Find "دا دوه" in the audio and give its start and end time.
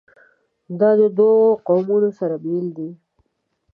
0.79-1.37